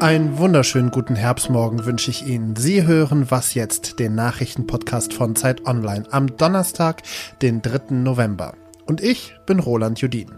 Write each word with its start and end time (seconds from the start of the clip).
Einen 0.00 0.38
wunderschönen 0.38 0.90
guten 0.90 1.14
Herbstmorgen 1.14 1.84
wünsche 1.84 2.10
ich 2.10 2.26
Ihnen. 2.26 2.56
Sie 2.56 2.86
hören 2.86 3.30
Was 3.30 3.52
jetzt, 3.52 3.98
den 3.98 4.14
Nachrichtenpodcast 4.14 5.12
von 5.12 5.36
Zeit 5.36 5.66
Online 5.66 6.04
am 6.10 6.38
Donnerstag, 6.38 7.02
den 7.42 7.60
3. 7.60 7.94
November. 7.96 8.54
Und 8.86 9.00
ich 9.00 9.34
bin 9.46 9.60
Roland 9.60 10.00
Judin. 10.00 10.30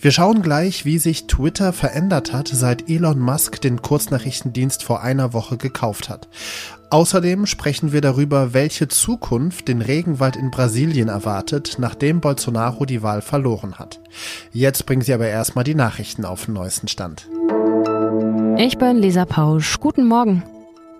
Wir 0.00 0.10
schauen 0.10 0.42
gleich, 0.42 0.84
wie 0.84 0.98
sich 0.98 1.26
Twitter 1.26 1.72
verändert 1.72 2.32
hat, 2.32 2.48
seit 2.48 2.90
Elon 2.90 3.18
Musk 3.18 3.60
den 3.60 3.80
Kurznachrichtendienst 3.80 4.82
vor 4.82 5.02
einer 5.02 5.32
Woche 5.32 5.56
gekauft 5.56 6.08
hat. 6.08 6.28
Außerdem 6.90 7.46
sprechen 7.46 7.92
wir 7.92 8.00
darüber, 8.00 8.54
welche 8.54 8.88
Zukunft 8.88 9.68
den 9.68 9.82
Regenwald 9.82 10.36
in 10.36 10.50
Brasilien 10.50 11.08
erwartet, 11.08 11.76
nachdem 11.78 12.20
Bolsonaro 12.20 12.84
die 12.84 13.02
Wahl 13.02 13.22
verloren 13.22 13.78
hat. 13.78 14.00
Jetzt 14.52 14.86
bringen 14.86 15.02
Sie 15.02 15.12
aber 15.12 15.28
erstmal 15.28 15.64
die 15.64 15.74
Nachrichten 15.74 16.24
auf 16.24 16.46
den 16.46 16.54
neuesten 16.54 16.88
Stand. 16.88 17.28
Ich 18.58 18.78
bin 18.78 18.96
Lisa 18.96 19.24
Pausch. 19.24 19.78
Guten 19.80 20.06
Morgen. 20.06 20.42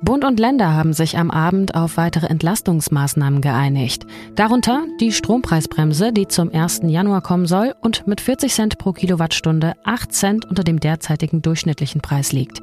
Bund 0.00 0.24
und 0.24 0.38
Länder 0.38 0.74
haben 0.74 0.92
sich 0.92 1.18
am 1.18 1.30
Abend 1.30 1.74
auf 1.74 1.96
weitere 1.96 2.26
Entlastungsmaßnahmen 2.26 3.40
geeinigt. 3.40 4.06
Darunter 4.36 4.84
die 5.00 5.10
Strompreisbremse, 5.10 6.12
die 6.12 6.28
zum 6.28 6.54
1. 6.54 6.82
Januar 6.84 7.20
kommen 7.20 7.46
soll 7.46 7.74
und 7.80 8.06
mit 8.06 8.20
40 8.20 8.52
Cent 8.54 8.78
pro 8.78 8.92
Kilowattstunde 8.92 9.74
8 9.84 10.12
Cent 10.12 10.44
unter 10.44 10.62
dem 10.62 10.78
derzeitigen 10.78 11.42
durchschnittlichen 11.42 12.00
Preis 12.00 12.32
liegt. 12.32 12.62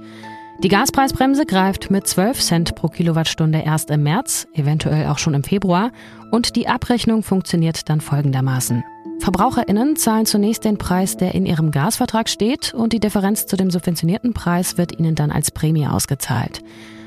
Die 0.63 0.69
Gaspreisbremse 0.69 1.45
greift 1.45 1.91
mit 1.91 2.07
12 2.07 2.39
Cent 2.39 2.75
pro 2.75 2.87
Kilowattstunde 2.87 3.59
erst 3.59 3.89
im 3.91 4.03
März, 4.03 4.47
eventuell 4.53 5.07
auch 5.07 5.17
schon 5.17 5.33
im 5.33 5.43
Februar, 5.43 5.91
und 6.31 6.55
die 6.55 6.69
Abrechnung 6.69 7.21
funktioniert 7.21 7.89
dann 7.89 7.99
folgendermaßen. 7.99 8.81
VerbraucherInnen 9.19 9.97
zahlen 9.97 10.25
zunächst 10.25 10.63
den 10.63 10.77
Preis, 10.77 11.17
der 11.17 11.35
in 11.35 11.45
ihrem 11.45 11.71
Gasvertrag 11.71 12.29
steht, 12.29 12.73
und 12.73 12.93
die 12.93 13.01
Differenz 13.01 13.45
zu 13.45 13.57
dem 13.57 13.71
subventionierten 13.71 14.33
Preis 14.33 14.77
wird 14.77 14.97
ihnen 14.97 15.15
dann 15.15 15.31
als 15.31 15.51
Prämie 15.51 15.87
ausgezahlt. 15.87 16.61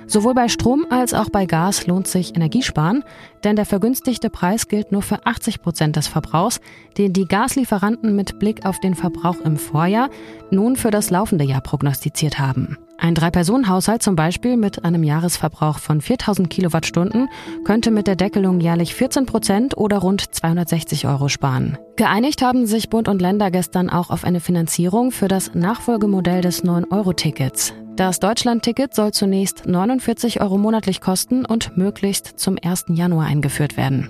Sowohl 0.08 0.32
bei 0.32 0.48
Strom 0.48 0.86
als 0.88 1.12
auch 1.12 1.28
bei 1.28 1.44
Gas 1.44 1.86
lohnt 1.86 2.08
sich 2.08 2.34
Energiesparen, 2.34 3.04
denn 3.44 3.56
der 3.56 3.66
vergünstigte 3.66 4.30
Preis 4.30 4.66
gilt 4.66 4.90
nur 4.90 5.02
für 5.02 5.26
80 5.26 5.60
Prozent 5.60 5.96
des 5.96 6.08
Verbrauchs, 6.08 6.60
den 6.96 7.12
die 7.12 7.26
Gaslieferanten 7.26 8.16
mit 8.16 8.38
Blick 8.38 8.64
auf 8.64 8.80
den 8.80 8.94
Verbrauch 8.94 9.38
im 9.44 9.58
Vorjahr 9.58 10.08
nun 10.50 10.76
für 10.76 10.90
das 10.90 11.10
laufende 11.10 11.44
Jahr 11.44 11.60
prognostiziert 11.60 12.38
haben. 12.38 12.78
Ein 12.96 13.14
Drei-Personen-Haushalt 13.14 14.02
zum 14.02 14.16
Beispiel 14.16 14.56
mit 14.56 14.84
einem 14.84 15.04
Jahresverbrauch 15.04 15.78
von 15.78 16.00
4000 16.00 16.48
Kilowattstunden 16.48 17.28
könnte 17.64 17.90
mit 17.90 18.06
der 18.06 18.16
Deckelung 18.16 18.60
jährlich 18.60 18.94
14 18.94 19.26
Prozent 19.26 19.76
oder 19.76 19.98
rund 19.98 20.34
260 20.34 21.06
Euro 21.06 21.28
sparen. 21.28 21.76
Geeinigt 21.96 22.40
haben 22.40 22.66
sich 22.66 22.88
Bund 22.88 23.08
und 23.08 23.20
Länder 23.20 23.50
gestern 23.50 23.90
auch 23.90 24.08
auf 24.08 24.24
eine 24.24 24.40
Finanzierung 24.40 25.12
für 25.12 25.28
das 25.28 25.54
Nachfolgemodell 25.54 26.40
des 26.40 26.64
9-Euro-Tickets. 26.64 27.74
Das 27.98 28.20
Deutschland-Ticket 28.20 28.94
soll 28.94 29.10
zunächst 29.12 29.66
49 29.66 30.40
Euro 30.40 30.56
monatlich 30.56 31.00
kosten 31.00 31.44
und 31.44 31.76
möglichst 31.76 32.38
zum 32.38 32.56
1. 32.62 32.84
Januar 32.90 33.26
eingeführt 33.26 33.76
werden. 33.76 34.08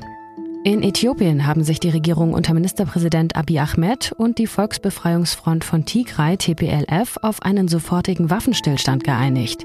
In 0.62 0.82
Äthiopien 0.82 1.46
haben 1.46 1.64
sich 1.64 1.80
die 1.80 1.88
Regierung 1.88 2.34
unter 2.34 2.52
Ministerpräsident 2.52 3.34
Abiy 3.34 3.60
Ahmed 3.60 4.12
und 4.12 4.36
die 4.36 4.46
Volksbefreiungsfront 4.46 5.64
von 5.64 5.86
Tigray 5.86 6.36
TPLF 6.36 7.16
auf 7.22 7.40
einen 7.40 7.66
sofortigen 7.66 8.28
Waffenstillstand 8.28 9.04
geeinigt. 9.04 9.64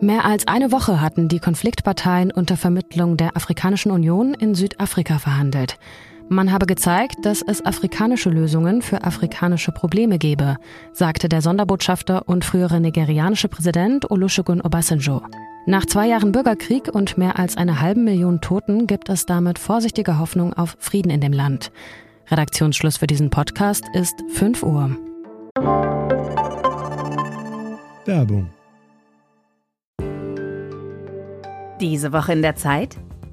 Mehr 0.00 0.24
als 0.24 0.48
eine 0.48 0.72
Woche 0.72 1.02
hatten 1.02 1.28
die 1.28 1.38
Konfliktparteien 1.38 2.30
unter 2.30 2.56
Vermittlung 2.56 3.18
der 3.18 3.36
Afrikanischen 3.36 3.92
Union 3.92 4.32
in 4.32 4.54
Südafrika 4.54 5.18
verhandelt. 5.18 5.78
Man 6.30 6.52
habe 6.52 6.66
gezeigt, 6.66 7.24
dass 7.24 7.40
es 7.40 7.64
afrikanische 7.64 8.28
Lösungen 8.28 8.82
für 8.82 9.02
afrikanische 9.02 9.72
Probleme 9.72 10.18
gebe, 10.18 10.56
sagte 10.92 11.28
der 11.28 11.40
Sonderbotschafter 11.40 12.28
und 12.28 12.44
frühere 12.44 12.80
nigerianische 12.80 13.48
Präsident 13.48 14.10
Olusegun 14.10 14.60
Obasanjo. 14.60 15.22
Nach 15.64 15.86
zwei 15.86 16.08
Jahren 16.08 16.32
Bürgerkrieg 16.32 16.94
und 16.94 17.16
mehr 17.16 17.38
als 17.38 17.56
einer 17.56 17.80
halben 17.80 18.04
Million 18.04 18.42
Toten 18.42 18.86
gibt 18.86 19.08
es 19.08 19.24
damit 19.24 19.58
vorsichtige 19.58 20.18
Hoffnung 20.18 20.52
auf 20.52 20.76
Frieden 20.78 21.10
in 21.10 21.22
dem 21.22 21.32
Land. 21.32 21.72
Redaktionsschluss 22.30 22.98
für 22.98 23.06
diesen 23.06 23.30
Podcast 23.30 23.84
ist 23.94 24.14
5 24.34 24.62
Uhr. 24.62 24.96
Werbung. 28.04 28.50
Diese 31.80 32.12
Woche 32.12 32.32
in 32.32 32.42
der 32.42 32.56
Zeit? 32.56 32.96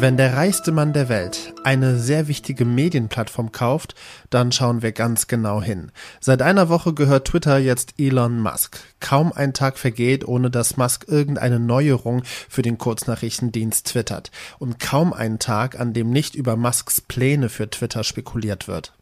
Wenn 0.00 0.16
der 0.16 0.34
reichste 0.34 0.72
Mann 0.72 0.94
der 0.94 1.10
Welt 1.10 1.52
eine 1.62 1.98
sehr 1.98 2.26
wichtige 2.26 2.64
Medienplattform 2.64 3.52
kauft, 3.52 3.94
dann 4.30 4.50
schauen 4.50 4.80
wir 4.80 4.92
ganz 4.92 5.26
genau 5.26 5.60
hin. 5.60 5.92
Seit 6.20 6.40
einer 6.40 6.70
Woche 6.70 6.94
gehört 6.94 7.26
Twitter 7.26 7.58
jetzt 7.58 7.92
Elon 7.98 8.40
Musk. 8.40 8.78
Kaum 9.00 9.30
ein 9.30 9.52
Tag 9.52 9.76
vergeht, 9.76 10.26
ohne 10.26 10.50
dass 10.50 10.78
Musk 10.78 11.04
irgendeine 11.06 11.60
Neuerung 11.60 12.22
für 12.24 12.62
den 12.62 12.78
Kurznachrichtendienst 12.78 13.88
twittert. 13.88 14.30
Und 14.58 14.80
kaum 14.80 15.12
ein 15.12 15.38
Tag, 15.38 15.78
an 15.78 15.92
dem 15.92 16.08
nicht 16.08 16.34
über 16.34 16.56
Musks 16.56 17.02
Pläne 17.02 17.50
für 17.50 17.68
Twitter 17.68 18.02
spekuliert 18.02 18.68
wird. 18.68 18.94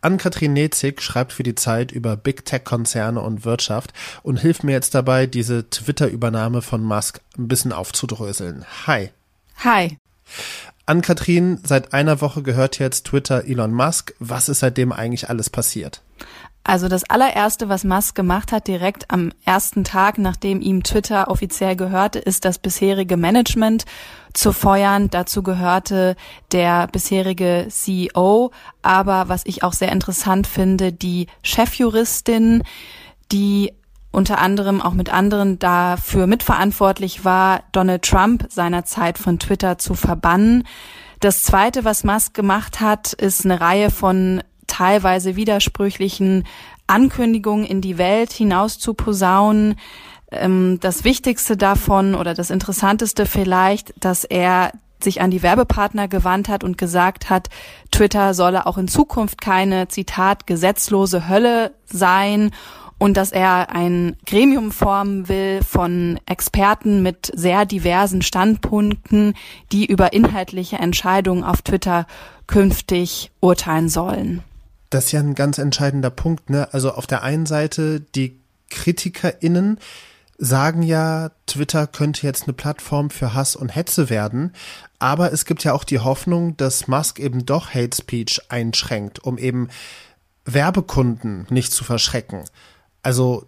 Ann-Kathrin 0.00 0.52
Nezig 0.52 1.00
schreibt 1.00 1.32
für 1.32 1.44
die 1.44 1.54
Zeit 1.54 1.92
über 1.92 2.16
Big 2.16 2.44
Tech-Konzerne 2.44 3.20
und 3.20 3.44
Wirtschaft 3.44 3.92
und 4.24 4.40
hilft 4.40 4.64
mir 4.64 4.72
jetzt 4.72 4.96
dabei, 4.96 5.28
diese 5.28 5.70
Twitter-Übernahme 5.70 6.60
von 6.60 6.82
Musk 6.82 7.20
ein 7.38 7.46
bisschen 7.46 7.72
aufzudröseln. 7.72 8.64
Hi. 8.88 9.10
Hi. 9.58 9.96
An 10.86 11.00
Kathrin, 11.00 11.60
seit 11.64 11.94
einer 11.94 12.20
Woche 12.20 12.42
gehört 12.42 12.78
jetzt 12.78 13.06
Twitter 13.06 13.44
Elon 13.44 13.72
Musk. 13.72 14.14
Was 14.18 14.48
ist 14.48 14.60
seitdem 14.60 14.92
eigentlich 14.92 15.30
alles 15.30 15.48
passiert? 15.48 16.02
Also 16.66 16.88
das 16.88 17.04
allererste, 17.04 17.68
was 17.68 17.84
Musk 17.84 18.14
gemacht 18.14 18.50
hat, 18.50 18.68
direkt 18.68 19.10
am 19.10 19.32
ersten 19.44 19.84
Tag, 19.84 20.16
nachdem 20.16 20.62
ihm 20.62 20.82
Twitter 20.82 21.28
offiziell 21.28 21.76
gehörte, 21.76 22.18
ist 22.18 22.46
das 22.46 22.58
bisherige 22.58 23.18
Management 23.18 23.84
zu 24.32 24.50
feuern. 24.52 25.10
Dazu 25.10 25.42
gehörte 25.42 26.16
der 26.52 26.86
bisherige 26.86 27.66
CEO, 27.68 28.50
aber 28.80 29.28
was 29.28 29.42
ich 29.44 29.62
auch 29.62 29.74
sehr 29.74 29.92
interessant 29.92 30.46
finde, 30.46 30.90
die 30.90 31.26
Chefjuristin, 31.42 32.62
die 33.30 33.74
unter 34.14 34.38
anderem 34.38 34.80
auch 34.80 34.94
mit 34.94 35.12
anderen 35.12 35.58
dafür 35.58 36.26
mitverantwortlich 36.26 37.24
war, 37.24 37.62
Donald 37.72 38.02
Trump 38.02 38.46
seinerzeit 38.48 39.18
von 39.18 39.38
Twitter 39.38 39.78
zu 39.78 39.94
verbannen. 39.94 40.64
Das 41.20 41.42
Zweite, 41.42 41.84
was 41.84 42.04
Musk 42.04 42.34
gemacht 42.34 42.80
hat, 42.80 43.12
ist 43.12 43.44
eine 43.44 43.60
Reihe 43.60 43.90
von 43.90 44.42
teilweise 44.66 45.36
widersprüchlichen 45.36 46.44
Ankündigungen 46.86 47.64
in 47.64 47.80
die 47.80 47.98
Welt 47.98 48.32
hinaus 48.32 48.78
zu 48.78 48.94
posaunen. 48.94 49.76
Ähm, 50.30 50.78
das 50.80 51.04
Wichtigste 51.04 51.56
davon 51.56 52.14
oder 52.14 52.34
das 52.34 52.50
Interessanteste 52.50 53.26
vielleicht, 53.26 53.94
dass 54.02 54.24
er 54.24 54.72
sich 55.02 55.20
an 55.20 55.30
die 55.30 55.42
Werbepartner 55.42 56.08
gewandt 56.08 56.48
hat 56.48 56.64
und 56.64 56.78
gesagt 56.78 57.30
hat, 57.30 57.48
Twitter 57.90 58.34
solle 58.34 58.66
auch 58.66 58.78
in 58.78 58.88
Zukunft 58.88 59.40
keine, 59.40 59.88
Zitat, 59.88 60.46
gesetzlose 60.46 61.28
Hölle 61.28 61.72
sein 61.84 62.50
und 63.04 63.18
dass 63.18 63.32
er 63.32 63.68
ein 63.68 64.16
Gremium 64.24 64.72
formen 64.72 65.28
will 65.28 65.60
von 65.62 66.18
Experten 66.24 67.02
mit 67.02 67.30
sehr 67.34 67.66
diversen 67.66 68.22
Standpunkten, 68.22 69.34
die 69.72 69.84
über 69.84 70.14
inhaltliche 70.14 70.76
Entscheidungen 70.76 71.44
auf 71.44 71.60
Twitter 71.60 72.06
künftig 72.46 73.30
urteilen 73.40 73.90
sollen. 73.90 74.42
Das 74.88 75.04
ist 75.04 75.12
ja 75.12 75.20
ein 75.20 75.34
ganz 75.34 75.58
entscheidender 75.58 76.08
Punkt, 76.08 76.48
ne? 76.48 76.72
Also 76.72 76.92
auf 76.92 77.06
der 77.06 77.22
einen 77.22 77.44
Seite 77.44 78.00
die 78.00 78.40
KritikerInnen 78.70 79.80
sagen 80.38 80.82
ja, 80.82 81.30
Twitter 81.44 81.86
könnte 81.86 82.26
jetzt 82.26 82.44
eine 82.44 82.54
Plattform 82.54 83.10
für 83.10 83.34
Hass 83.34 83.54
und 83.54 83.76
Hetze 83.76 84.08
werden. 84.08 84.54
Aber 84.98 85.30
es 85.30 85.44
gibt 85.44 85.62
ja 85.62 85.74
auch 85.74 85.84
die 85.84 85.98
Hoffnung, 85.98 86.56
dass 86.56 86.88
Musk 86.88 87.18
eben 87.18 87.44
doch 87.44 87.74
Hate 87.74 87.94
Speech 87.94 88.40
einschränkt, 88.48 89.22
um 89.22 89.36
eben 89.36 89.68
Werbekunden 90.46 91.46
nicht 91.50 91.70
zu 91.70 91.84
verschrecken. 91.84 92.44
Also 93.04 93.46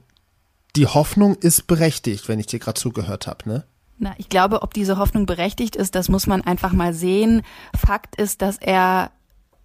die 0.77 0.87
Hoffnung 0.87 1.35
ist 1.35 1.67
berechtigt, 1.67 2.29
wenn 2.29 2.39
ich 2.39 2.47
dir 2.47 2.59
gerade 2.59 2.79
zugehört 2.79 3.27
habe, 3.27 3.49
ne? 3.49 3.65
Na, 3.99 4.15
ich 4.19 4.29
glaube, 4.29 4.63
ob 4.63 4.75
diese 4.75 4.99
Hoffnung 4.99 5.25
berechtigt 5.25 5.75
ist, 5.75 5.95
das 5.95 6.11
muss 6.11 6.27
man 6.27 6.43
einfach 6.43 6.73
mal 6.73 6.93
sehen. 6.93 7.43
Fakt 7.75 8.17
ist, 8.17 8.43
dass 8.43 8.59
er 8.59 9.11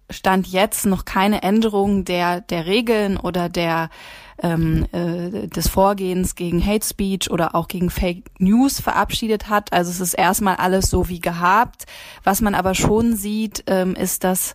stand 0.08 0.46
jetzt 0.46 0.86
noch 0.86 1.04
keine 1.04 1.42
Änderung 1.42 2.04
der 2.04 2.40
der 2.40 2.66
Regeln 2.66 3.16
oder 3.16 3.48
der 3.48 3.90
ähm, 4.42 4.86
äh, 4.92 5.48
des 5.48 5.68
Vorgehens 5.68 6.34
gegen 6.34 6.64
Hate 6.64 6.84
Speech 6.86 7.30
oder 7.30 7.54
auch 7.54 7.68
gegen 7.68 7.90
Fake 7.90 8.30
News 8.38 8.80
verabschiedet 8.80 9.48
hat. 9.48 9.72
Also 9.72 9.90
es 9.90 10.00
ist 10.00 10.14
erstmal 10.14 10.56
alles 10.56 10.90
so 10.90 11.08
wie 11.08 11.20
gehabt. 11.20 11.84
Was 12.24 12.40
man 12.40 12.54
aber 12.54 12.74
schon 12.74 13.16
sieht, 13.16 13.64
ähm, 13.66 13.94
ist, 13.94 14.24
dass 14.24 14.54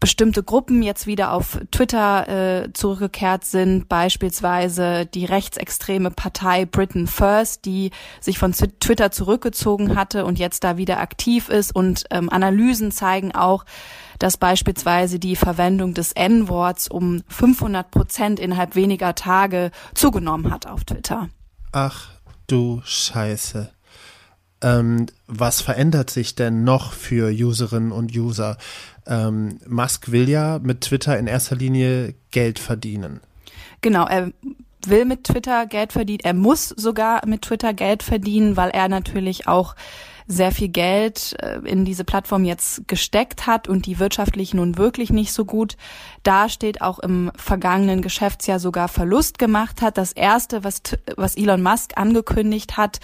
bestimmte 0.00 0.42
Gruppen 0.42 0.82
jetzt 0.82 1.06
wieder 1.06 1.32
auf 1.32 1.58
Twitter 1.70 2.64
äh, 2.64 2.72
zurückgekehrt 2.72 3.44
sind, 3.44 3.88
beispielsweise 3.88 5.06
die 5.06 5.24
rechtsextreme 5.24 6.10
Partei 6.10 6.66
Britain 6.66 7.06
First, 7.06 7.64
die 7.64 7.90
sich 8.20 8.38
von 8.38 8.52
Twitter 8.52 9.10
zurückgezogen 9.10 9.96
hatte 9.96 10.24
und 10.24 10.38
jetzt 10.38 10.64
da 10.64 10.76
wieder 10.76 11.00
aktiv 11.00 11.48
ist. 11.48 11.74
Und 11.74 12.04
ähm, 12.10 12.30
Analysen 12.30 12.92
zeigen 12.92 13.34
auch, 13.34 13.64
dass 14.18 14.36
beispielsweise 14.36 15.18
die 15.18 15.36
Verwendung 15.36 15.94
des 15.94 16.12
N-Worts 16.12 16.88
um 16.88 17.22
500 17.28 17.90
Prozent 17.90 18.40
innerhalb 18.40 18.74
weniger 18.74 19.14
Tage 19.14 19.70
zugenommen 19.94 20.52
hat 20.52 20.66
auf 20.66 20.84
Twitter. 20.84 21.28
Ach 21.72 22.10
du 22.46 22.80
Scheiße. 22.84 23.70
Ähm, 24.60 25.06
was 25.26 25.60
verändert 25.60 26.10
sich 26.10 26.34
denn 26.34 26.64
noch 26.64 26.92
für 26.92 27.30
Userinnen 27.30 27.92
und 27.92 28.16
User? 28.16 28.56
Ähm, 29.06 29.58
Musk 29.66 30.10
will 30.10 30.28
ja 30.28 30.58
mit 30.60 30.82
Twitter 30.82 31.18
in 31.18 31.26
erster 31.26 31.56
Linie 31.56 32.14
Geld 32.30 32.58
verdienen. 32.58 33.20
Genau, 33.80 34.06
er 34.06 34.32
will 34.86 35.04
mit 35.04 35.24
Twitter 35.24 35.66
Geld 35.66 35.92
verdienen. 35.92 36.20
Er 36.24 36.34
muss 36.34 36.68
sogar 36.68 37.26
mit 37.26 37.42
Twitter 37.42 37.74
Geld 37.74 38.02
verdienen, 38.02 38.56
weil 38.56 38.70
er 38.70 38.88
natürlich 38.88 39.46
auch 39.46 39.74
sehr 40.30 40.52
viel 40.52 40.68
Geld 40.68 41.34
äh, 41.40 41.58
in 41.64 41.86
diese 41.86 42.04
Plattform 42.04 42.44
jetzt 42.44 42.86
gesteckt 42.86 43.46
hat 43.46 43.66
und 43.66 43.86
die 43.86 43.98
wirtschaftlich 43.98 44.52
nun 44.52 44.76
wirklich 44.76 45.10
nicht 45.10 45.32
so 45.32 45.46
gut 45.46 45.76
dasteht, 46.22 46.82
auch 46.82 46.98
im 46.98 47.32
vergangenen 47.34 48.02
Geschäftsjahr 48.02 48.58
sogar 48.58 48.88
Verlust 48.88 49.38
gemacht 49.38 49.80
hat. 49.80 49.96
Das 49.96 50.12
erste, 50.12 50.64
was, 50.64 50.82
was 51.16 51.36
Elon 51.36 51.62
Musk 51.62 51.92
angekündigt 51.96 52.76
hat, 52.76 53.00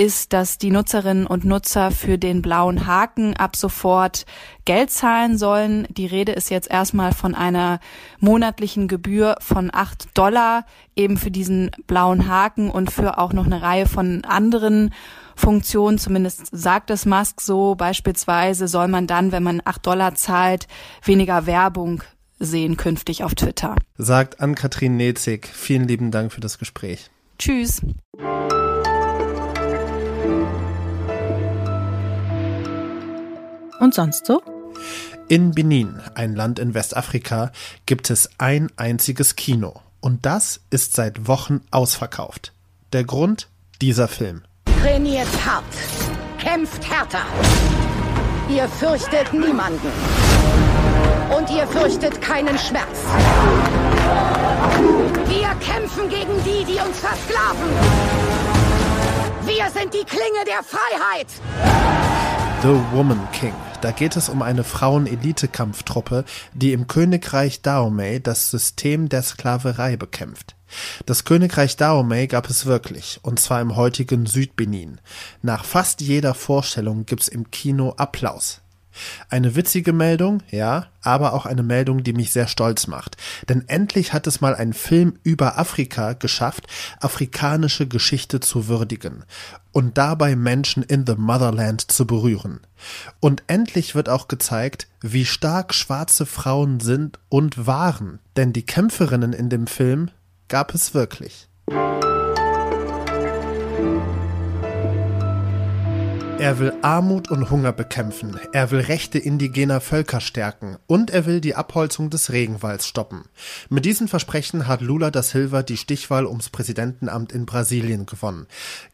ist, 0.00 0.32
dass 0.32 0.56
die 0.56 0.70
Nutzerinnen 0.70 1.26
und 1.26 1.44
Nutzer 1.44 1.90
für 1.90 2.16
den 2.16 2.40
blauen 2.40 2.86
Haken 2.86 3.36
ab 3.36 3.54
sofort 3.54 4.24
Geld 4.64 4.90
zahlen 4.90 5.36
sollen. 5.36 5.86
Die 5.90 6.06
Rede 6.06 6.32
ist 6.32 6.48
jetzt 6.48 6.70
erstmal 6.70 7.12
von 7.12 7.34
einer 7.34 7.80
monatlichen 8.18 8.88
Gebühr 8.88 9.36
von 9.40 9.70
acht 9.70 10.16
Dollar 10.16 10.64
eben 10.96 11.18
für 11.18 11.30
diesen 11.30 11.70
blauen 11.86 12.28
Haken 12.28 12.70
und 12.70 12.90
für 12.90 13.18
auch 13.18 13.34
noch 13.34 13.44
eine 13.44 13.60
Reihe 13.60 13.84
von 13.84 14.24
anderen 14.24 14.94
Funktionen. 15.36 15.98
Zumindest 15.98 16.48
sagt 16.50 16.88
es 16.88 17.04
Musk 17.04 17.42
so. 17.42 17.74
Beispielsweise 17.74 18.68
soll 18.68 18.88
man 18.88 19.06
dann, 19.06 19.32
wenn 19.32 19.42
man 19.42 19.60
acht 19.66 19.86
Dollar 19.86 20.14
zahlt, 20.14 20.66
weniger 21.04 21.44
Werbung 21.44 22.02
sehen 22.38 22.78
künftig 22.78 23.22
auf 23.22 23.34
Twitter. 23.34 23.76
Sagt 23.98 24.40
Ann-Kathrin 24.40 24.96
Nezig. 24.96 25.46
Vielen 25.46 25.86
lieben 25.86 26.10
Dank 26.10 26.32
für 26.32 26.40
das 26.40 26.58
Gespräch. 26.58 27.10
Tschüss. 27.38 27.82
Und 33.80 33.94
sonst 33.94 34.26
so? 34.26 34.42
In 35.28 35.52
Benin, 35.52 36.00
ein 36.14 36.36
Land 36.36 36.58
in 36.58 36.74
Westafrika, 36.74 37.50
gibt 37.86 38.10
es 38.10 38.28
ein 38.38 38.70
einziges 38.76 39.36
Kino. 39.36 39.80
Und 40.00 40.26
das 40.26 40.60
ist 40.70 40.94
seit 40.94 41.26
Wochen 41.26 41.62
ausverkauft. 41.70 42.52
Der 42.92 43.04
Grund? 43.04 43.48
Dieser 43.80 44.08
Film. 44.08 44.42
Trainiert 44.82 45.28
hart. 45.44 45.64
Kämpft 46.38 46.88
härter. 46.90 47.24
Ihr 48.50 48.68
fürchtet 48.68 49.32
niemanden. 49.32 49.88
Und 51.36 51.50
ihr 51.50 51.66
fürchtet 51.66 52.20
keinen 52.20 52.58
Schmerz. 52.58 53.04
Wir 55.26 55.54
kämpfen 55.64 56.08
gegen 56.08 56.42
die, 56.44 56.64
die 56.64 56.80
uns 56.80 56.98
versklaven. 56.98 57.70
Wir 59.46 59.70
sind 59.70 59.94
die 59.94 60.04
Klinge 60.04 60.44
der 60.46 60.62
Freiheit. 60.62 62.09
The 62.62 62.78
Woman 62.92 63.26
King. 63.32 63.54
Da 63.80 63.90
geht 63.90 64.16
es 64.16 64.28
um 64.28 64.42
eine 64.42 64.64
Frauen-Elite-Kampftruppe, 64.64 66.26
die 66.52 66.74
im 66.74 66.88
Königreich 66.88 67.62
Dahomey 67.62 68.20
das 68.20 68.50
System 68.50 69.08
der 69.08 69.22
Sklaverei 69.22 69.96
bekämpft. 69.96 70.56
Das 71.06 71.24
Königreich 71.24 71.78
Dahomey 71.78 72.26
gab 72.26 72.50
es 72.50 72.66
wirklich, 72.66 73.18
und 73.22 73.40
zwar 73.40 73.62
im 73.62 73.76
heutigen 73.76 74.26
Südbenin. 74.26 75.00
Nach 75.40 75.64
fast 75.64 76.02
jeder 76.02 76.34
Vorstellung 76.34 77.06
gibt's 77.06 77.28
im 77.28 77.50
Kino 77.50 77.94
Applaus. 77.96 78.60
Eine 79.28 79.56
witzige 79.56 79.92
Meldung, 79.92 80.42
ja, 80.50 80.86
aber 81.02 81.32
auch 81.32 81.46
eine 81.46 81.62
Meldung, 81.62 82.02
die 82.02 82.12
mich 82.12 82.32
sehr 82.32 82.48
stolz 82.48 82.86
macht. 82.86 83.16
Denn 83.48 83.64
endlich 83.68 84.12
hat 84.12 84.26
es 84.26 84.40
mal 84.40 84.54
ein 84.54 84.72
Film 84.72 85.18
über 85.22 85.58
Afrika 85.58 86.14
geschafft, 86.14 86.66
afrikanische 87.00 87.86
Geschichte 87.86 88.40
zu 88.40 88.68
würdigen 88.68 89.24
und 89.72 89.98
dabei 89.98 90.36
Menschen 90.36 90.82
in 90.82 91.06
the 91.06 91.14
Motherland 91.16 91.90
zu 91.90 92.06
berühren. 92.06 92.60
Und 93.20 93.42
endlich 93.46 93.94
wird 93.94 94.08
auch 94.08 94.28
gezeigt, 94.28 94.88
wie 95.00 95.24
stark 95.24 95.74
schwarze 95.74 96.26
Frauen 96.26 96.80
sind 96.80 97.18
und 97.28 97.66
waren, 97.66 98.18
denn 98.36 98.52
die 98.52 98.66
Kämpferinnen 98.66 99.32
in 99.32 99.48
dem 99.48 99.66
Film 99.66 100.10
gab 100.48 100.74
es 100.74 100.94
wirklich. 100.94 101.48
Er 106.40 106.58
will 106.58 106.72
Armut 106.80 107.30
und 107.30 107.50
Hunger 107.50 107.70
bekämpfen, 107.70 108.40
er 108.54 108.70
will 108.70 108.80
Rechte 108.80 109.18
indigener 109.18 109.82
Völker 109.82 110.22
stärken 110.22 110.78
und 110.86 111.10
er 111.10 111.26
will 111.26 111.42
die 111.42 111.54
Abholzung 111.54 112.08
des 112.08 112.32
Regenwalds 112.32 112.86
stoppen. 112.86 113.24
Mit 113.68 113.84
diesen 113.84 114.08
Versprechen 114.08 114.66
hat 114.66 114.80
Lula 114.80 115.10
da 115.10 115.22
Silva 115.22 115.62
die 115.62 115.76
Stichwahl 115.76 116.24
ums 116.24 116.48
Präsidentenamt 116.48 117.32
in 117.32 117.44
Brasilien 117.44 118.06
gewonnen. 118.06 118.46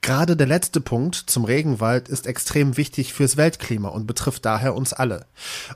Gerade 0.03 0.37
der 0.37 0.49
letzte 0.49 0.81
Punkt 0.81 1.15
zum 1.15 1.45
Regenwald 1.45 2.09
ist 2.09 2.27
extrem 2.27 2.77
wichtig 2.77 3.13
fürs 3.13 3.37
Weltklima 3.37 3.91
und 3.91 4.09
betrifft 4.09 4.45
daher 4.45 4.75
uns 4.75 4.93
alle. 4.93 5.25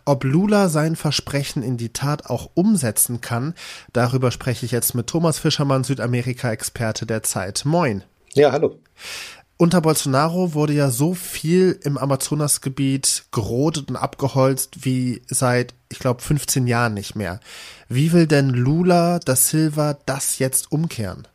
Ob 0.04 0.24
Lula 0.24 0.70
sein 0.70 0.96
Versprechen 0.96 1.62
in 1.62 1.76
die 1.76 1.92
Tat 1.92 2.26
auch 2.26 2.50
umsetzen 2.54 3.20
kann, 3.20 3.54
darüber 3.92 4.32
spreche 4.32 4.66
ich 4.66 4.72
jetzt 4.72 4.96
mit 4.96 5.06
Thomas 5.06 5.38
Fischermann, 5.38 5.84
Südamerika-Experte 5.84 7.06
der 7.06 7.22
Zeit. 7.22 7.64
Moin. 7.64 8.02
Ja, 8.34 8.50
hallo 8.50 8.76
unter 9.60 9.82
Bolsonaro 9.82 10.54
wurde 10.54 10.72
ja 10.72 10.90
so 10.90 11.12
viel 11.12 11.78
im 11.84 11.98
Amazonasgebiet 11.98 13.24
gerodet 13.30 13.90
und 13.90 13.96
abgeholzt 13.96 14.86
wie 14.86 15.20
seit, 15.26 15.74
ich 15.90 15.98
glaube, 15.98 16.22
15 16.22 16.66
Jahren 16.66 16.94
nicht 16.94 17.14
mehr. 17.14 17.40
Wie 17.86 18.14
will 18.14 18.26
denn 18.26 18.48
Lula 18.48 19.18
da 19.18 19.36
Silva 19.36 19.98
das 20.06 20.38
jetzt 20.38 20.72
umkehren? 20.72 21.28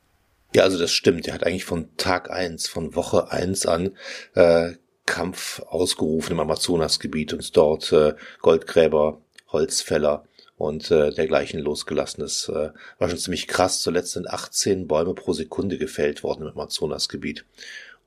Ja, 0.56 0.64
also 0.64 0.80
das 0.80 0.92
stimmt. 0.92 1.28
Er 1.28 1.36
hat 1.36 1.44
eigentlich 1.44 1.66
von 1.66 1.96
Tag 1.98 2.32
eins, 2.32 2.68
von 2.68 2.96
Woche 2.96 3.32
eins 3.32 3.68
an 3.68 3.92
äh, 4.34 4.72
Kampf 5.06 5.60
ausgerufen 5.68 6.32
im 6.32 6.40
Amazonasgebiet 6.40 7.32
und 7.32 7.56
dort 7.56 7.92
äh, 7.92 8.16
Goldgräber, 8.42 9.22
Holzfäller 9.52 10.24
und 10.58 10.90
äh, 10.90 11.12
dergleichen 11.12 11.60
losgelassen. 11.60 12.22
Das 12.22 12.50
äh, 12.50 12.72
war 12.98 13.08
schon 13.08 13.20
ziemlich 13.20 13.48
krass. 13.48 13.82
Zuletzt 13.82 14.14
sind 14.14 14.28
18 14.28 14.88
Bäume 14.88 15.14
pro 15.14 15.34
Sekunde 15.34 15.78
gefällt 15.78 16.24
worden 16.24 16.48
im 16.48 16.54
Amazonasgebiet. 16.54 17.46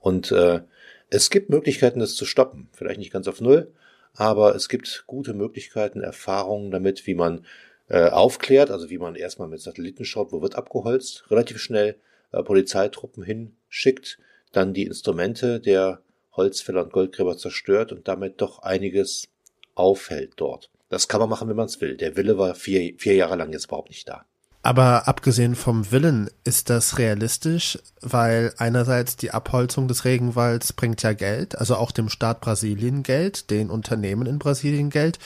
Und 0.09 0.33
äh, 0.33 0.63
es 1.11 1.29
gibt 1.29 1.51
Möglichkeiten, 1.51 2.01
das 2.01 2.15
zu 2.15 2.25
stoppen. 2.25 2.71
Vielleicht 2.73 2.99
nicht 2.99 3.13
ganz 3.13 3.29
auf 3.29 3.43
Null, 3.43 3.71
aber 4.15 4.55
es 4.55 4.71
gibt 4.71 5.05
gute 5.07 5.35
Möglichkeiten, 5.35 6.01
Erfahrungen 6.01 6.71
damit, 6.71 7.07
wie 7.07 7.15
man 7.15 7.45
äh, 7.91 8.09
aufklärt, 8.09 8.71
also 8.71 8.89
wie 8.89 8.97
man 8.97 9.17
erstmal 9.17 9.49
mit 9.49 9.61
Satelliten 9.61 10.07
schaut, 10.07 10.33
wo 10.33 10.41
wird 10.41 10.55
abgeholzt, 10.55 11.31
relativ 11.31 11.59
schnell 11.59 11.97
äh, 12.33 12.43
Polizeitruppen 12.43 13.23
hinschickt, 13.23 14.19
dann 14.53 14.73
die 14.73 14.85
Instrumente 14.85 15.61
der 15.61 16.01
Holzfäller 16.33 16.85
und 16.85 16.93
Goldgräber 16.95 17.37
zerstört 17.37 17.93
und 17.93 18.09
damit 18.09 18.41
doch 18.41 18.61
einiges 18.61 19.29
aufhält 19.75 20.33
dort. 20.37 20.71
Das 20.89 21.09
kann 21.09 21.21
man 21.21 21.29
machen, 21.29 21.51
wenn 21.51 21.57
man 21.57 21.67
es 21.67 21.83
will. 21.83 21.99
Der 21.99 22.17
Wille 22.17 22.39
war 22.39 22.55
vier, 22.55 22.95
vier 22.97 23.15
Jahre 23.15 23.37
lang 23.37 23.53
jetzt 23.53 23.67
überhaupt 23.67 23.91
nicht 23.91 24.09
da. 24.09 24.25
Aber 24.69 25.09
abgesehen 25.09 25.55
vom 25.55 25.93
Willen, 25.93 26.29
ist 26.45 26.69
das 26.69 26.99
realistisch? 26.99 27.79
Weil 28.03 28.53
einerseits 28.59 29.17
die 29.17 29.31
Abholzung 29.31 29.89
des 29.89 30.05
Regenwalds 30.05 30.75
bringt 30.75 31.03
ja 31.03 31.15
Geld, 31.15 31.57
also 31.57 31.77
auch 31.77 31.91
dem 31.91 32.11
Staat 32.11 32.43
Brasilien 32.43 33.03
Geld, 33.03 33.49
den 33.49 33.71
Unternehmen 33.71 34.27
in 34.27 34.39
Brasilien 34.39 34.91
Geld. 34.91 35.19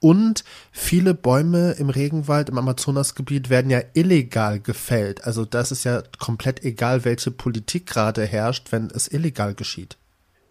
Und 0.00 0.44
viele 0.70 1.14
Bäume 1.14 1.76
im 1.78 1.88
Regenwald, 1.88 2.50
im 2.50 2.58
Amazonasgebiet 2.58 3.48
werden 3.48 3.70
ja 3.70 3.80
illegal 3.94 4.60
gefällt. 4.60 5.24
Also 5.24 5.46
das 5.46 5.72
ist 5.72 5.84
ja 5.84 6.02
komplett 6.18 6.62
egal, 6.62 7.06
welche 7.06 7.30
Politik 7.30 7.86
gerade 7.86 8.26
herrscht, 8.26 8.70
wenn 8.70 8.90
es 8.94 9.08
illegal 9.08 9.54
geschieht. 9.54 9.96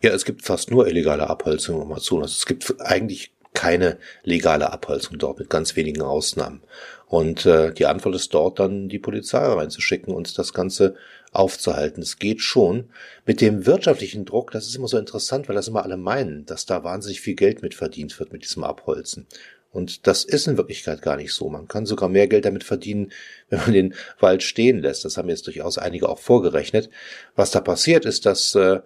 Ja, 0.02 0.10
es 0.10 0.26
gibt 0.26 0.42
fast 0.42 0.72
nur 0.72 0.88
illegale 0.88 1.30
Abholzung 1.30 1.76
im 1.76 1.84
Amazonas. 1.84 2.36
Es 2.36 2.48
gibt 2.48 2.82
eigentlich 2.82 3.32
keine 3.54 3.98
legale 4.24 4.72
Abholzung 4.72 5.18
dort, 5.18 5.38
mit 5.38 5.50
ganz 5.50 5.76
wenigen 5.76 6.02
Ausnahmen. 6.02 6.62
Und 7.10 7.48
äh, 7.48 7.74
die 7.74 7.88
Antwort 7.88 8.14
ist 8.14 8.36
dort 8.36 8.60
dann, 8.60 8.88
die 8.88 9.00
Polizei 9.00 9.40
reinzuschicken 9.40 10.14
und 10.14 10.38
das 10.38 10.54
Ganze 10.54 10.94
aufzuhalten. 11.32 12.04
Es 12.04 12.20
geht 12.20 12.40
schon. 12.40 12.92
Mit 13.26 13.42
dem 13.42 13.66
wirtschaftlichen 13.66 14.26
Druck, 14.26 14.52
das 14.52 14.68
ist 14.68 14.76
immer 14.76 14.88
so 14.88 15.00
interessant, 15.00 15.50
weil 15.50 15.56
das 15.56 15.68
immer 15.68 15.84
alle 15.84 15.98
meinen, 15.98 16.46
dass 16.46 16.68
da 16.68 16.84
wahnsinnig 16.84 17.20
viel 17.20 17.34
Geld 17.34 17.64
mit 17.64 17.74
verdient 17.74 18.20
wird 18.20 18.32
mit 18.32 18.44
diesem 18.44 18.64
Abholzen. 18.64 19.26
Und 19.72 20.06
das 20.06 20.24
ist 20.24 20.48
in 20.48 20.58
Wirklichkeit 20.58 21.02
gar 21.02 21.16
nicht 21.16 21.34
so. 21.34 21.50
Man 21.50 21.68
kann 21.68 21.88
sogar 21.88 22.10
mehr 22.10 22.28
Geld 22.28 22.46
damit 22.46 22.64
verdienen, 22.64 23.12
wenn 23.50 23.60
man 23.60 23.74
den 23.74 23.96
Wald 24.20 24.44
stehen 24.44 24.80
lässt. 24.80 25.04
Das 25.04 25.18
haben 25.18 25.30
jetzt 25.30 25.48
durchaus 25.48 25.80
einige 25.80 26.10
auch 26.10 26.20
vorgerechnet. 26.20 26.92
Was 27.36 27.50
da 27.50 27.60
passiert 27.60 28.06
ist, 28.06 28.28
dass 28.28 28.54
äh, 28.54 28.82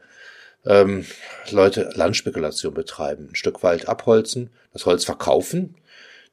ähm, 0.66 1.06
Leute 1.52 1.90
Landspekulation 1.94 2.74
betreiben, 2.74 3.28
ein 3.32 3.36
Stück 3.36 3.64
Wald 3.64 3.90
abholzen, 3.90 4.50
das 4.72 4.86
Holz 4.86 5.04
verkaufen, 5.04 5.76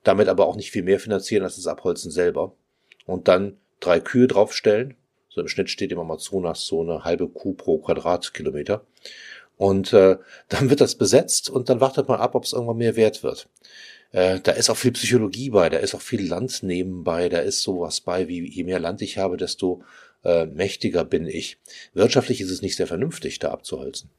damit 0.02 0.28
aber 0.28 0.46
auch 0.46 0.56
nicht 0.56 0.70
viel 0.70 0.82
mehr 0.82 1.00
finanzieren 1.00 1.44
als 1.44 1.56
das 1.56 1.66
Abholzen 1.66 2.10
selber 2.10 2.54
und 3.06 3.28
dann 3.28 3.56
drei 3.80 4.00
Kühe 4.00 4.28
draufstellen. 4.28 4.96
So 5.28 5.40
im 5.40 5.48
Schnitt 5.48 5.70
steht 5.70 5.92
im 5.92 5.98
Amazonas 5.98 6.66
so 6.66 6.82
eine 6.82 7.04
halbe 7.04 7.28
Kuh 7.28 7.54
pro 7.54 7.78
Quadratkilometer. 7.78 8.84
Und 9.56 9.92
äh, 9.92 10.16
dann 10.48 10.70
wird 10.70 10.80
das 10.80 10.94
besetzt 10.94 11.50
und 11.50 11.68
dann 11.68 11.80
wartet 11.80 12.08
man 12.08 12.20
ab, 12.20 12.34
ob 12.34 12.44
es 12.44 12.52
irgendwann 12.52 12.78
mehr 12.78 12.96
wert 12.96 13.22
wird. 13.22 13.48
Äh, 14.12 14.40
da 14.40 14.52
ist 14.52 14.70
auch 14.70 14.76
viel 14.76 14.92
Psychologie 14.92 15.50
bei, 15.50 15.68
da 15.68 15.78
ist 15.78 15.94
auch 15.94 16.00
viel 16.00 16.26
Land 16.26 16.62
nebenbei, 16.62 17.28
da 17.28 17.38
ist 17.38 17.62
sowas 17.62 18.00
bei, 18.00 18.26
wie 18.26 18.48
je 18.48 18.64
mehr 18.64 18.80
Land 18.80 19.02
ich 19.02 19.18
habe, 19.18 19.36
desto 19.36 19.84
äh, 20.24 20.46
mächtiger 20.46 21.04
bin 21.04 21.26
ich. 21.26 21.58
Wirtschaftlich 21.94 22.40
ist 22.40 22.50
es 22.50 22.62
nicht 22.62 22.76
sehr 22.76 22.86
vernünftig, 22.86 23.38
da 23.38 23.50
abzuholzen. 23.50 24.10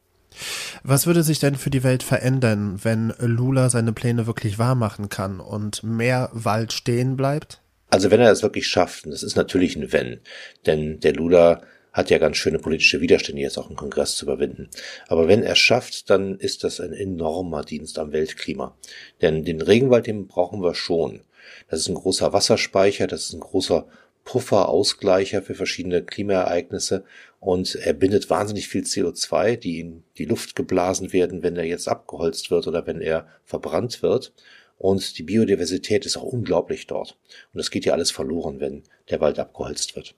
Was 0.83 1.05
würde 1.07 1.23
sich 1.23 1.39
denn 1.39 1.55
für 1.55 1.69
die 1.69 1.83
Welt 1.83 2.03
verändern, 2.03 2.79
wenn 2.83 3.13
Lula 3.19 3.69
seine 3.69 3.93
Pläne 3.93 4.27
wirklich 4.27 4.57
wahrmachen 4.57 5.09
kann 5.09 5.39
und 5.39 5.83
mehr 5.83 6.29
Wald 6.33 6.73
stehen 6.73 7.17
bleibt? 7.17 7.61
Also 7.89 8.09
wenn 8.09 8.21
er 8.21 8.29
das 8.29 8.41
wirklich 8.41 8.67
schafft, 8.67 9.05
und 9.05 9.11
das 9.11 9.23
ist 9.23 9.35
natürlich 9.35 9.75
ein 9.75 9.91
Wenn, 9.91 10.21
denn 10.65 10.99
der 11.01 11.13
Lula 11.13 11.61
hat 11.91 12.09
ja 12.09 12.17
ganz 12.19 12.37
schöne 12.37 12.59
politische 12.59 13.01
Widerstände 13.01 13.41
jetzt 13.41 13.57
auch 13.57 13.69
im 13.69 13.75
Kongress 13.75 14.15
zu 14.15 14.25
überwinden. 14.25 14.69
Aber 15.07 15.27
wenn 15.27 15.43
er 15.43 15.55
schafft, 15.55 16.09
dann 16.09 16.37
ist 16.37 16.63
das 16.63 16.79
ein 16.79 16.93
enormer 16.93 17.63
Dienst 17.63 17.99
am 17.99 18.13
Weltklima. 18.13 18.77
Denn 19.21 19.43
den 19.43 19.61
Regenwald, 19.61 20.07
den 20.07 20.27
brauchen 20.27 20.61
wir 20.63 20.73
schon. 20.73 21.21
Das 21.69 21.81
ist 21.81 21.89
ein 21.89 21.95
großer 21.95 22.31
Wasserspeicher, 22.31 23.07
das 23.07 23.25
ist 23.25 23.33
ein 23.33 23.41
großer 23.41 23.87
Pufferausgleicher 24.23 25.41
für 25.41 25.55
verschiedene 25.55 26.03
Klimaereignisse 26.03 27.03
und 27.41 27.73
er 27.73 27.93
bindet 27.93 28.29
wahnsinnig 28.29 28.67
viel 28.67 28.83
CO2, 28.83 29.57
die 29.57 29.79
in 29.79 30.03
die 30.19 30.25
Luft 30.25 30.55
geblasen 30.55 31.11
werden, 31.11 31.41
wenn 31.41 31.57
er 31.57 31.65
jetzt 31.65 31.87
abgeholzt 31.87 32.51
wird 32.51 32.67
oder 32.67 32.85
wenn 32.85 33.01
er 33.01 33.27
verbrannt 33.43 34.03
wird. 34.03 34.31
Und 34.77 35.17
die 35.17 35.23
Biodiversität 35.23 36.05
ist 36.05 36.17
auch 36.17 36.23
unglaublich 36.23 36.85
dort. 36.85 37.17
Und 37.51 37.57
das 37.57 37.71
geht 37.71 37.83
ja 37.83 37.93
alles 37.93 38.11
verloren, 38.11 38.59
wenn 38.59 38.83
der 39.09 39.21
Wald 39.21 39.39
abgeholzt 39.39 39.95
wird. 39.95 40.13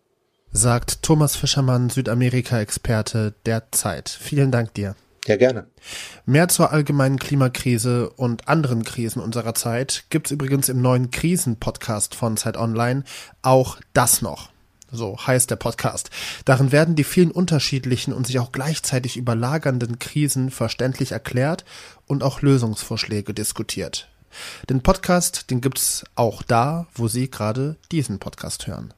Sagt 0.51 1.01
Thomas 1.01 1.37
Fischermann, 1.37 1.89
Südamerika-Experte 1.89 3.33
der 3.45 3.71
Zeit. 3.71 4.09
Vielen 4.09 4.51
Dank 4.51 4.73
dir. 4.73 4.97
Ja, 5.25 5.37
gerne. 5.37 5.67
Mehr 6.25 6.49
zur 6.49 6.73
allgemeinen 6.73 7.19
Klimakrise 7.19 8.09
und 8.09 8.49
anderen 8.49 8.83
Krisen 8.83 9.21
unserer 9.21 9.55
Zeit 9.55 10.03
gibt's 10.09 10.31
übrigens 10.31 10.67
im 10.67 10.81
neuen 10.81 11.09
Krisen-Podcast 11.09 12.15
von 12.15 12.35
Zeit 12.35 12.57
Online. 12.57 13.05
Auch 13.41 13.79
das 13.93 14.21
noch. 14.21 14.52
So 14.93 15.17
heißt 15.17 15.49
der 15.49 15.55
Podcast. 15.55 16.11
Darin 16.45 16.71
werden 16.71 16.95
die 16.95 17.03
vielen 17.03 17.31
unterschiedlichen 17.31 18.13
und 18.13 18.27
sich 18.27 18.37
auch 18.37 18.51
gleichzeitig 18.51 19.17
überlagernden 19.17 19.97
Krisen 19.97 20.51
verständlich 20.51 21.11
erklärt 21.11 21.65
und 22.05 22.21
auch 22.21 22.41
Lösungsvorschläge 22.41 23.33
diskutiert. 23.33 24.07
Den 24.69 24.81
Podcast, 24.81 25.49
den 25.49 25.61
gibt's 25.61 26.03
auch 26.15 26.43
da, 26.43 26.85
wo 26.93 27.07
Sie 27.07 27.29
gerade 27.29 27.75
diesen 27.91 28.19
Podcast 28.19 28.67
hören. 28.67 28.93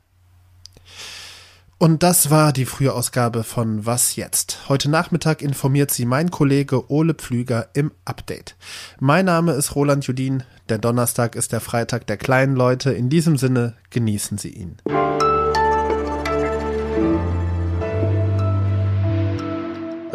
Und 1.77 2.03
das 2.03 2.29
war 2.29 2.53
die 2.53 2.65
frühe 2.65 2.93
Ausgabe 2.93 3.43
von 3.43 3.85
Was 3.85 4.15
jetzt? 4.15 4.69
Heute 4.69 4.89
Nachmittag 4.89 5.41
informiert 5.41 5.91
Sie 5.91 6.05
mein 6.05 6.31
Kollege 6.31 6.89
Ole 6.89 7.13
Pflüger 7.13 7.67
im 7.73 7.91
Update. 8.05 8.55
Mein 8.99 9.25
Name 9.25 9.53
ist 9.53 9.75
Roland 9.75 10.05
Judin. 10.07 10.43
Der 10.69 10.77
Donnerstag 10.77 11.35
ist 11.35 11.51
der 11.51 11.61
Freitag 11.61 12.07
der 12.07 12.17
kleinen 12.17 12.55
Leute. 12.55 12.91
In 12.91 13.09
diesem 13.09 13.37
Sinne 13.37 13.75
genießen 13.91 14.37
Sie 14.37 14.49
ihn. 14.49 14.77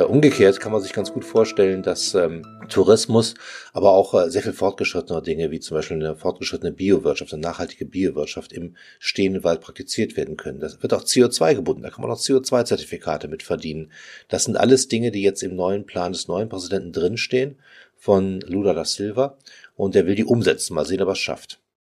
Äh, 0.01 0.05
umgekehrt 0.05 0.61
kann 0.61 0.73
man 0.73 0.81
sich 0.81 0.95
ganz 0.95 1.13
gut 1.13 1.27
vorstellen, 1.27 1.83
dass 1.83 2.15
ähm, 2.15 2.43
Tourismus, 2.71 3.35
aber 3.75 3.91
auch 3.91 4.15
äh, 4.15 4.31
sehr 4.31 4.41
viel 4.43 4.55
fortgeschrittenere 4.55 5.23
Dinge, 5.23 5.51
wie 5.51 5.61
zum 5.61 5.77
Beispiel 5.77 5.99
eine 5.99 6.17
fortgeschrittene 6.17 6.73
Biowirtschaft, 6.73 7.35
eine 7.35 7.43
nachhaltige 7.43 7.85
Biowirtschaft 7.85 8.53
im 8.53 8.77
stehenden 8.99 9.45
Wald 9.45 9.61
praktiziert 9.61 10.17
werden 10.17 10.39
können. 10.39 10.59
Das 10.59 10.83
wird 10.83 10.95
auch 10.95 11.05
CO2 11.05 11.55
gebunden, 11.55 11.83
da 11.83 11.91
kann 11.91 12.01
man 12.01 12.11
auch 12.11 12.19
CO2-Zertifikate 12.19 13.29
mit 13.29 13.43
verdienen. 13.43 13.93
Das 14.29 14.45
sind 14.45 14.57
alles 14.57 14.89
Dinge, 14.89 15.11
die 15.11 15.23
jetzt 15.23 15.43
im 15.43 15.55
neuen 15.55 15.85
Plan 15.85 16.13
des 16.13 16.29
neuen 16.29 16.49
Präsidenten 16.49 16.93
drinstehen, 16.93 17.59
von 17.97 18.41
Lula 18.41 18.73
da 18.73 18.87
Silva, 18.87 19.37
und 19.77 19.95
der 19.95 20.07
will 20.07 20.15
die 20.15 20.25
umsetzen. 20.25 20.73
Mal 20.73 20.87
sehen, 20.87 21.03
ob 21.03 21.09
er 21.09 21.13
es 21.13 21.19
schafft. 21.19 21.61